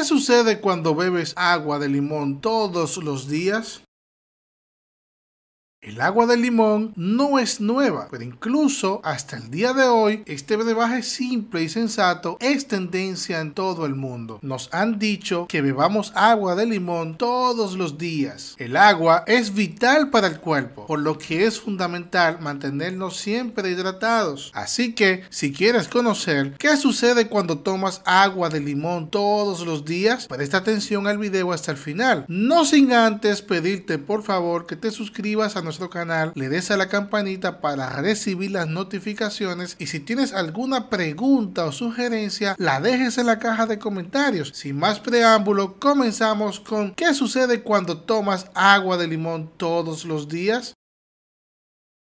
[0.00, 3.82] ¿Qué sucede cuando bebes agua de limón todos los días?
[5.82, 10.56] El agua de limón no es nueva, pero incluso hasta el día de hoy este
[10.56, 14.40] brebaje simple y sensato es tendencia en todo el mundo.
[14.42, 18.56] Nos han dicho que bebamos agua de limón todos los días.
[18.58, 24.52] El agua es vital para el cuerpo, por lo que es fundamental mantenernos siempre hidratados.
[24.52, 30.26] Así que si quieres conocer qué sucede cuando tomas agua de limón todos los días,
[30.26, 32.26] presta atención al video hasta el final.
[32.28, 36.76] No sin antes pedirte por favor que te suscribas a nuestro canal, le des a
[36.76, 43.18] la campanita para recibir las notificaciones y si tienes alguna pregunta o sugerencia, la dejes
[43.18, 44.52] en la caja de comentarios.
[44.54, 50.74] Sin más preámbulo, comenzamos con ¿qué sucede cuando tomas agua de limón todos los días?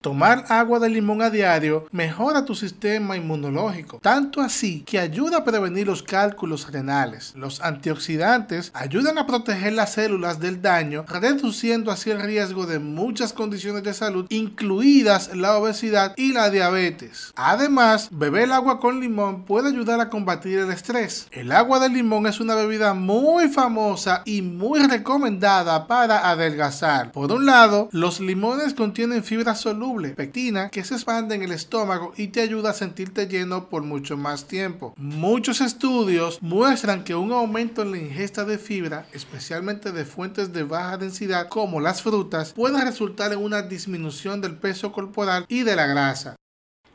[0.04, 5.44] Tomar agua de limón a diario mejora tu sistema inmunológico, tanto así que ayuda a
[5.44, 7.32] prevenir los cálculos renales.
[7.34, 13.32] Los antioxidantes ayudan a proteger las células del daño, reduciendo así el riesgo de muchas
[13.32, 17.32] condiciones de salud, incluidas la obesidad y la diabetes.
[17.34, 21.28] Además, beber agua con limón puede ayudar a combatir el estrés.
[21.30, 27.10] El agua de limón es una bebida muy famosa y muy recomendada para adelgazar.
[27.10, 32.12] Por un lado, los limones contienen fibra soluble pectina, que se expande en el estómago
[32.16, 34.94] y te ayuda a sentirte lleno por mucho más tiempo.
[34.96, 40.64] Muchos estudios muestran que un aumento en la ingesta de fibra, especialmente de fuentes de
[40.64, 45.76] baja densidad como las frutas, puede resultar en una disminución del peso corporal y de
[45.76, 46.36] la grasa.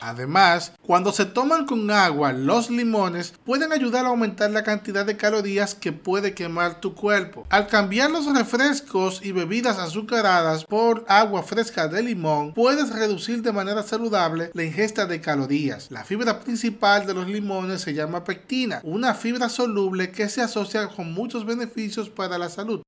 [0.00, 5.16] Además, cuando se toman con agua los limones pueden ayudar a aumentar la cantidad de
[5.16, 7.46] calorías que puede quemar tu cuerpo.
[7.50, 13.52] Al cambiar los refrescos y bebidas azucaradas por agua fresca de limón, puedes reducir de
[13.52, 15.90] manera saludable la ingesta de calorías.
[15.90, 20.88] La fibra principal de los limones se llama pectina, una fibra soluble que se asocia
[20.88, 22.82] con muchos beneficios para la salud.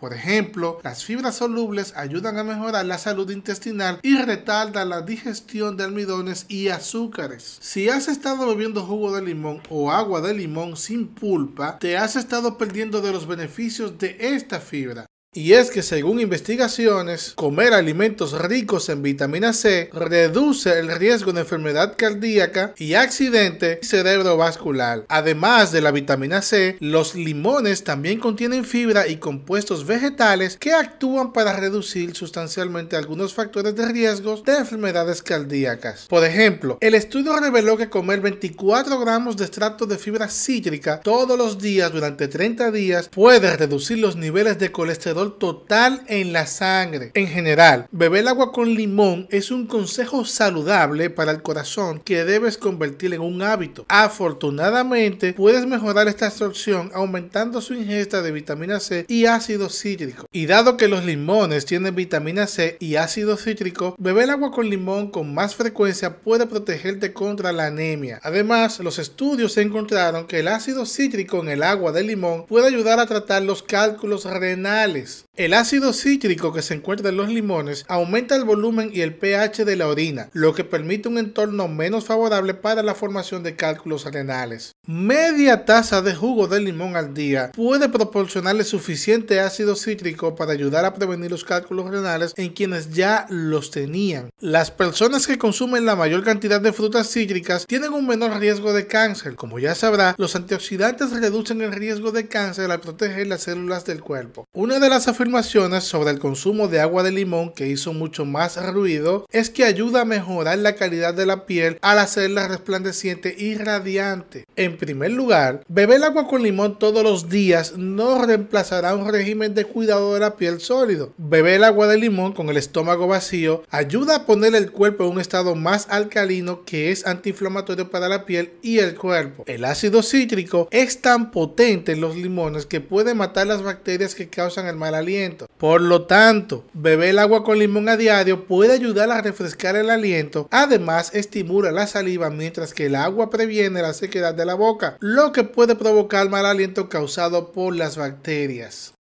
[0.00, 5.76] Por ejemplo, las fibras solubles ayudan a mejorar la salud intestinal y retardan la digestión
[5.76, 7.58] de almidones y azúcares.
[7.60, 12.16] Si has estado bebiendo jugo de limón o agua de limón sin pulpa, te has
[12.16, 15.04] estado perdiendo de los beneficios de esta fibra.
[15.32, 21.42] Y es que según investigaciones, comer alimentos ricos en vitamina C reduce el riesgo de
[21.42, 25.04] enfermedad cardíaca y accidente cerebrovascular.
[25.08, 31.32] Además de la vitamina C, los limones también contienen fibra y compuestos vegetales que actúan
[31.32, 36.06] para reducir sustancialmente algunos factores de riesgo de enfermedades cardíacas.
[36.08, 41.38] Por ejemplo, el estudio reveló que comer 24 gramos de extracto de fibra cítrica todos
[41.38, 47.10] los días durante 30 días puede reducir los niveles de colesterol total en la sangre.
[47.14, 52.58] En general, beber agua con limón es un consejo saludable para el corazón que debes
[52.58, 53.84] convertir en un hábito.
[53.88, 60.26] Afortunadamente, puedes mejorar esta absorción aumentando su ingesta de vitamina C y ácido cítrico.
[60.32, 65.10] Y dado que los limones tienen vitamina C y ácido cítrico, beber agua con limón
[65.10, 68.20] con más frecuencia puede protegerte contra la anemia.
[68.22, 73.00] Además, los estudios encontraron que el ácido cítrico en el agua de limón puede ayudar
[73.00, 78.36] a tratar los cálculos renales el ácido cítrico que se encuentra en los limones aumenta
[78.36, 82.54] el volumen y el pH de la orina, lo que permite un entorno menos favorable
[82.54, 84.76] para la formación de cálculos renales.
[84.92, 90.84] Media taza de jugo de limón al día puede proporcionarle suficiente ácido cítrico para ayudar
[90.84, 94.30] a prevenir los cálculos renales en quienes ya los tenían.
[94.40, 98.88] Las personas que consumen la mayor cantidad de frutas cítricas tienen un menor riesgo de
[98.88, 99.36] cáncer.
[99.36, 104.00] Como ya sabrá, los antioxidantes reducen el riesgo de cáncer al proteger las células del
[104.00, 104.48] cuerpo.
[104.52, 108.56] Una de las afirmaciones sobre el consumo de agua de limón que hizo mucho más
[108.72, 113.54] ruido es que ayuda a mejorar la calidad de la piel al hacerla resplandeciente y
[113.54, 114.46] radiante.
[114.80, 120.14] Primer lugar, beber agua con limón todos los días no reemplazará un régimen de cuidado
[120.14, 121.12] de la piel sólido.
[121.18, 125.20] Beber agua de limón con el estómago vacío ayuda a poner el cuerpo en un
[125.20, 129.44] estado más alcalino que es antiinflamatorio para la piel y el cuerpo.
[129.46, 134.30] El ácido cítrico es tan potente en los limones que puede matar las bacterias que
[134.30, 135.46] causan el mal aliento.
[135.58, 139.90] Por lo tanto, beber el agua con limón a diario puede ayudar a refrescar el
[139.90, 140.48] aliento.
[140.50, 145.32] Además, estimula la saliva mientras que el agua previene la sequedad de la boca, lo
[145.32, 148.94] que puede provocar mal aliento causado por las bacterias.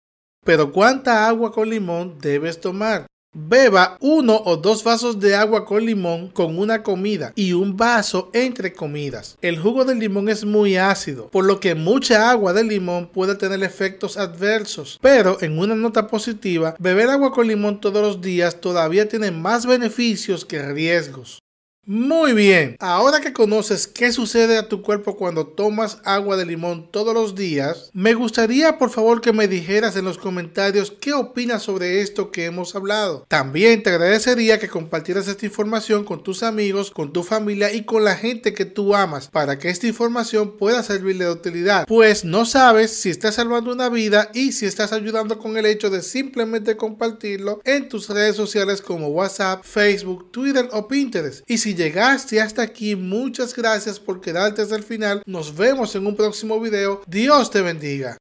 [0.44, 3.06] Pero ¿cuánta agua con limón debes tomar?
[3.34, 8.30] Beba uno o dos vasos de agua con limón con una comida y un vaso
[8.32, 9.36] entre comidas.
[9.42, 13.34] El jugo de limón es muy ácido, por lo que mucha agua de limón puede
[13.34, 14.98] tener efectos adversos.
[15.02, 19.66] Pero en una nota positiva, beber agua con limón todos los días todavía tiene más
[19.66, 21.40] beneficios que riesgos.
[21.90, 26.90] Muy bien, ahora que conoces qué sucede a tu cuerpo cuando tomas agua de limón
[26.90, 31.62] todos los días, me gustaría por favor que me dijeras en los comentarios qué opinas
[31.62, 33.24] sobre esto que hemos hablado.
[33.26, 38.04] También te agradecería que compartieras esta información con tus amigos, con tu familia y con
[38.04, 42.44] la gente que tú amas para que esta información pueda servirle de utilidad, pues no
[42.44, 46.76] sabes si estás salvando una vida y si estás ayudando con el hecho de simplemente
[46.76, 51.50] compartirlo en tus redes sociales como WhatsApp, Facebook, Twitter o Pinterest.
[51.50, 55.22] Y si llegaste hasta aquí, muchas gracias por quedarte hasta el final.
[55.24, 57.02] Nos vemos en un próximo video.
[57.06, 58.18] Dios te bendiga.